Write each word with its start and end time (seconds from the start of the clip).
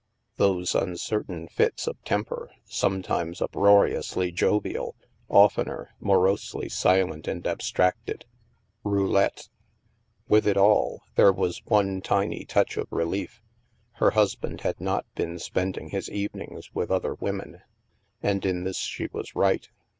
Those 0.37 0.73
uncertain 0.73 1.47
fits 1.47 1.85
of 1.85 2.03
temper, 2.03 2.49
sometimes 2.65 3.39
up 3.39 3.51
roariously 3.53 4.33
jovial, 4.33 4.95
oftener 5.29 5.91
morosely 5.99 6.69
silent 6.69 7.27
and 7.27 7.45
ab 7.45 7.59
stracted! 7.61 8.23
Roulette. 8.83 9.47
With 10.27 10.47
it 10.47 10.57
all, 10.57 11.03
there 11.13 11.31
was 11.31 11.63
one 11.67 12.01
tiny 12.01 12.45
touch 12.45 12.77
of 12.77 12.87
relief. 12.89 13.43
Her 13.97 14.09
husband 14.17 14.61
had 14.61 14.81
not 14.81 15.05
been 15.13 15.37
spending 15.37 15.89
his 15.91 16.09
evenings 16.09 16.73
with 16.73 16.89
other 16.89 17.13
women. 17.13 17.61
And 18.23 18.43
in 18.43 18.63
this 18.63 18.79
she 18.79 19.07
was 19.13 19.35
right. 19.35 19.69